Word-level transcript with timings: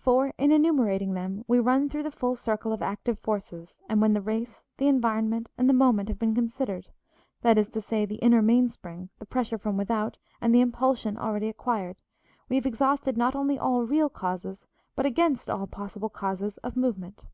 For, 0.00 0.32
in 0.38 0.50
enumerating 0.50 1.14
them, 1.14 1.44
we 1.46 1.60
run 1.60 1.88
through 1.88 2.02
the 2.02 2.10
full 2.10 2.34
circle 2.34 2.72
of 2.72 2.82
active 2.82 3.16
forces; 3.20 3.78
and 3.88 4.00
when 4.00 4.12
the 4.12 4.20
race, 4.20 4.64
the 4.76 4.88
environment, 4.88 5.48
and 5.56 5.68
the 5.68 5.72
moment 5.72 6.08
have 6.08 6.18
been 6.18 6.34
considered, 6.34 6.88
that 7.42 7.56
is 7.56 7.68
to 7.68 7.80
say 7.80 8.04
the 8.04 8.16
inner 8.16 8.42
mainspring, 8.42 9.08
the 9.20 9.24
pressure 9.24 9.56
from 9.56 9.76
without, 9.76 10.18
and 10.40 10.52
the 10.52 10.60
impulsion 10.62 11.16
already 11.16 11.48
acquired, 11.48 11.96
we 12.48 12.56
have 12.56 12.66
exhausted 12.66 13.16
not 13.16 13.36
only 13.36 13.56
all 13.56 13.84
real 13.84 14.08
causes 14.08 14.66
but 14.96 15.06
again 15.06 15.38
all 15.48 15.68
possible 15.68 16.08
causes 16.08 16.56
of 16.58 16.76
movement. 16.76 17.26